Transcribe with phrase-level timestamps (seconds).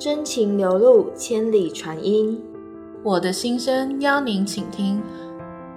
[0.00, 2.42] 真情流露，千里传音。
[3.02, 4.98] 我的心声邀您倾听，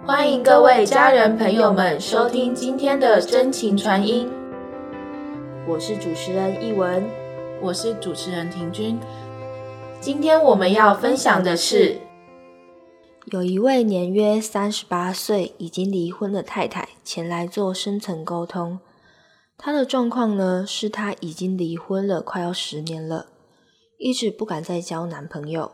[0.06, 4.32] 欢迎各位家人朋友们收听今天的真情传音。
[5.68, 7.04] 我是主持人易文，
[7.62, 8.98] 我是主持人婷君。
[10.00, 11.98] 今天我们要分享的是，
[13.26, 18.80] 有一位年约三十八岁、已经离婚的太太前来做深层沟通。
[19.58, 23.26] 她的状况呢，是她已经离婚了，快要十年了。
[23.98, 25.72] 一直不敢再交男朋友，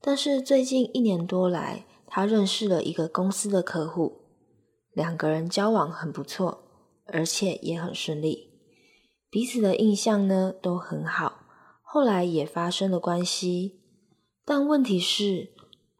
[0.00, 4.22] 但是最近一年多来，她认识了一个公司的客户，
[4.92, 6.64] 两个人交往很不错，
[7.06, 8.50] 而且也很顺利，
[9.30, 11.40] 彼此的印象呢都很好。
[11.82, 13.80] 后来也发生了关系，
[14.44, 15.52] 但问题是，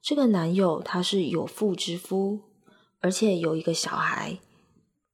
[0.02, 2.40] 这个男友他是有妇之夫，
[3.00, 4.38] 而且有一个小孩。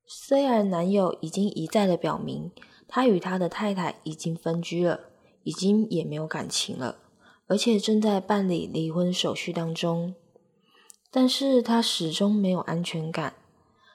[0.07, 2.51] 虽然男友已经一再的表明，
[2.89, 5.10] 他与他的太太已经分居了。
[5.43, 6.99] 已经也没有感情了，
[7.47, 10.15] 而且正在办理离婚手续当中。
[11.11, 13.35] 但是他始终没有安全感，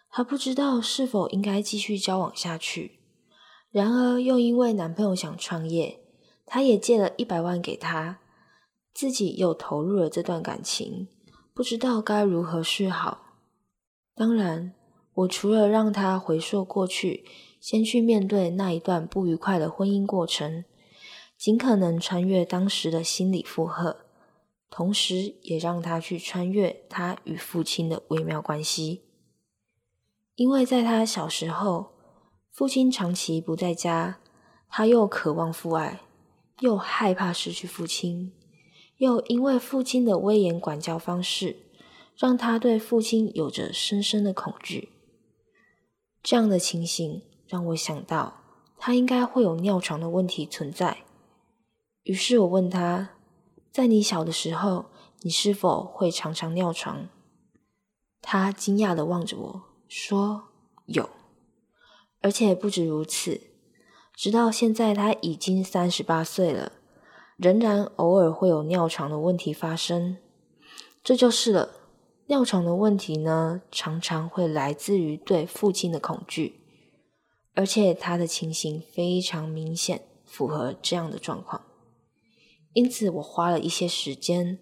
[0.09, 2.99] 他不知道是否应该继续交往下去。
[3.71, 5.99] 然而，又因为男朋友想创业，
[6.45, 8.19] 他也借了一百万给他，
[8.93, 11.07] 自己又投入了这段感情，
[11.53, 13.33] 不知道该如何是好。
[14.15, 14.73] 当然，
[15.13, 17.25] 我除了让他回溯过去，
[17.59, 20.63] 先去面对那一段不愉快的婚姻过程。
[21.37, 23.97] 尽可能穿越当时的心理负荷，
[24.69, 29.01] 同时也让他去穿越他与父亲的微妙关系。
[30.35, 31.93] 因为在他小时候，
[32.51, 34.19] 父亲长期不在家，
[34.69, 36.01] 他又渴望父爱，
[36.59, 38.33] 又害怕失去父亲，
[38.97, 41.57] 又因为父亲的威严管教方式，
[42.17, 44.89] 让他对父亲有着深深的恐惧。
[46.23, 48.41] 这样的情形让我想到，
[48.77, 51.04] 他应该会有尿床的问题存在。
[52.05, 53.09] 于是我问他，
[53.71, 54.85] 在你小的时候，
[55.21, 57.09] 你是否会常常尿床？
[58.21, 60.49] 他惊讶的望着我说
[60.85, 61.09] ：“有，
[62.21, 63.41] 而且不止如此。
[64.13, 66.73] 直到现在，他已经三十八岁了，
[67.37, 70.17] 仍然偶尔会有尿床的问题发生。
[71.03, 71.71] 这就是了。
[72.27, 76.61] 尿床的问题呢，常常会来自于对父亲的恐惧，
[77.55, 81.65] 而且他的情形非常明显，符合这样的状况。”
[82.75, 84.59] 因此，我花了一些时间，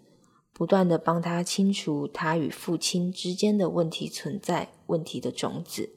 [0.54, 5.96] 不断的帮他清除他与父亲之间的问题存在问题的种子。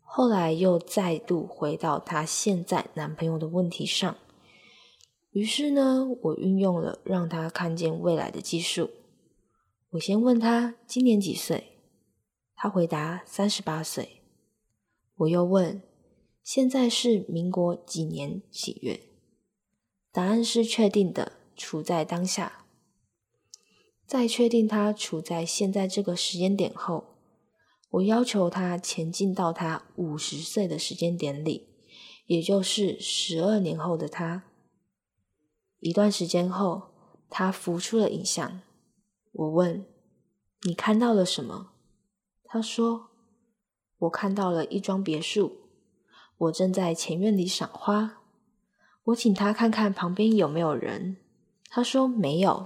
[0.00, 4.16] 后来又再度回到他现在男朋友的问题上。
[5.30, 8.90] 于是呢，我运用了让他看见未来的技术。
[9.90, 11.78] 我先问他今年几岁，
[12.56, 14.22] 他回答三十八岁。
[15.18, 15.80] 我又问
[16.42, 19.11] 现在是民国几年几月？
[20.12, 22.66] 答案是确定的，处在当下。
[24.06, 27.16] 在确定他处在现在这个时间点后，
[27.88, 31.68] 我要求他前进到他五十岁的时间点里，
[32.26, 34.44] 也就是十二年后的他。
[35.80, 36.90] 一段时间后，
[37.30, 38.60] 他浮出了影像。
[39.32, 39.86] 我问
[40.68, 41.72] ：“你看到了什么？”
[42.44, 43.08] 他说
[43.96, 45.70] ：“我看到了一幢别墅，
[46.36, 48.18] 我正在前院里赏花。”
[49.06, 51.16] 我请他看看旁边有没有人，
[51.68, 52.64] 他说没有，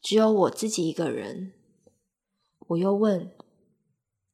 [0.00, 1.52] 只有我自己一个人。
[2.68, 3.30] 我又问，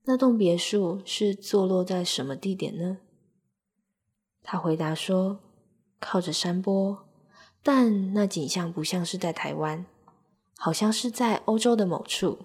[0.05, 2.99] 那栋别墅是坐落在什么地点呢？
[4.41, 5.41] 他回答说，
[5.99, 7.09] 靠着山坡，
[7.65, 9.85] 但那景象不像是在台湾，
[10.57, 12.39] 好像是在欧洲的某处。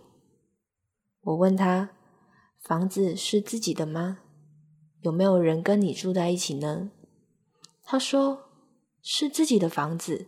[1.22, 1.92] 我问他，
[2.58, 4.22] 房子是自己的吗？
[5.02, 6.90] 有没有人跟你住在一起呢？
[7.84, 8.48] 他说。
[9.04, 10.28] 是自己的房子，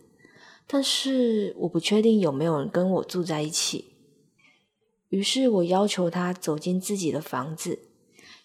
[0.66, 3.92] 但是我不确定有没有人跟我住在一起。
[5.08, 7.90] 于是我要求他走进自己的房子，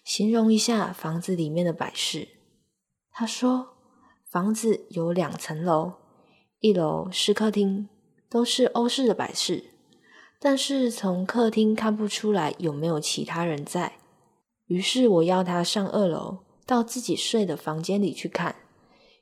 [0.04, 2.28] 形容一下房子里面的摆饰。
[3.10, 3.70] 他说，
[4.30, 5.94] 房子有两层楼，
[6.60, 7.88] 一楼是客厅，
[8.28, 9.64] 都是欧式的摆饰，
[10.38, 13.98] 但是从客厅看不出来有没有其他人在。
[14.66, 18.54] 于是我要他上二楼，到自己睡的房间里去看。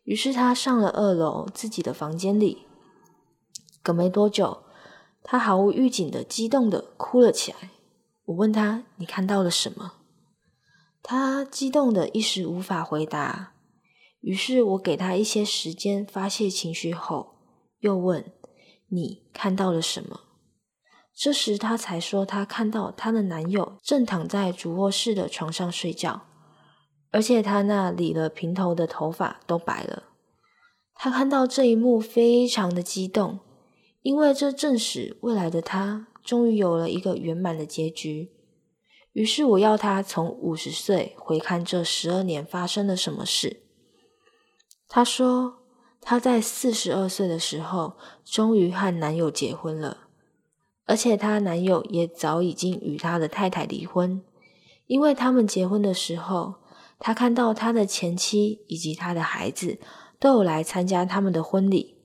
[0.08, 2.66] 于是他上了二楼自己的房间里，
[3.82, 4.62] 隔没多久，
[5.22, 7.68] 他毫无预警的激动的哭了起来。
[8.24, 9.96] 我问他：“你看到了什么？”
[11.04, 13.52] 他激动的一时无法回答。
[14.20, 17.34] 于是我给他一些时间发泄情绪后，
[17.80, 18.32] 又问
[18.88, 20.20] ：“你看到了什么？”
[21.14, 26.22] 这时他才说：“他看到他的男友正躺在主卧室的床上睡觉。”
[27.10, 30.04] 而且他那理了平头的头发都白了。
[30.94, 33.40] 他看到这一幕，非常的激动，
[34.02, 38.32] 因为这证实未来的他终于有了一个圆满的结局。
[39.12, 43.62] 于是我要他从五十岁回看这十二年发生了什么事。
[44.86, 45.58] 他说
[46.00, 47.94] 他在四十二岁的时候
[48.24, 50.08] 终于和男友结婚了，
[50.86, 54.22] 而且她男友也早已经与他的太太离婚，
[54.86, 56.54] 因为他们结婚的时候，
[56.98, 59.78] 他看到他的前妻以及他的孩子
[60.18, 61.96] 都有来参加他们的婚礼，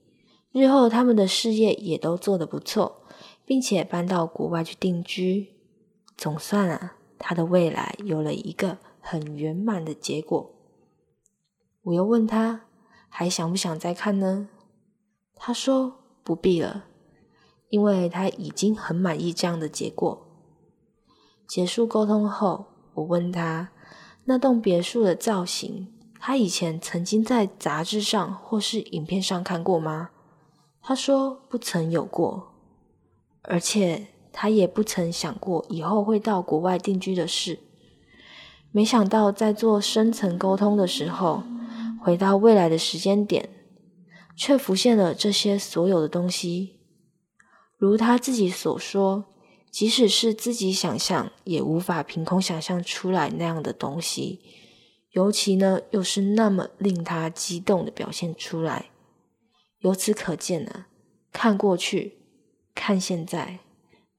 [0.52, 3.04] 日后他们的事业也都做得不错，
[3.46, 5.54] 并且搬到国外去定居。
[6.18, 6.98] 总算啊。
[7.26, 10.54] 他的未来有了一个很圆满的结果。
[11.84, 12.66] 我又问他
[13.08, 14.50] 还想不想再看呢？
[15.34, 16.84] 他说不必了，
[17.70, 20.28] 因为他已经很满意这样的结果。
[21.48, 23.72] 结束沟通后，我问他
[24.26, 25.88] 那栋别墅的造型，
[26.20, 30.10] 他以前曾经在杂志上或是影片上看过吗？
[30.82, 32.54] 他说不曾有过，
[33.44, 34.08] 而且。
[34.36, 37.60] 他也不曾想过以后会到国外定居的事，
[38.72, 41.44] 没想到在做深层沟通的时候，
[42.02, 43.48] 回到未来的时间点，
[44.36, 46.80] 却浮现了这些所有的东西。
[47.78, 49.26] 如他自己所说，
[49.74, 54.40] 即使是自己想象，也无法凭空想象出来那样的东西。
[55.14, 58.92] 尤其呢，又是那么令他激动的表现出来。
[59.80, 60.86] 由此可见呢，
[61.32, 62.20] 看过去，
[62.76, 63.62] 看现在。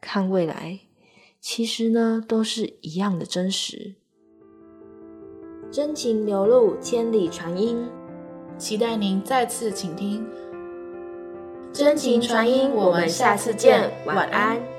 [0.00, 0.80] 看未来，
[1.40, 3.94] 其实呢都是一样的真实。
[5.70, 7.88] 真情流露，千里传音，
[8.58, 10.26] 期待您再次倾听。
[11.72, 14.73] 真情传音，我们下次见，晚安。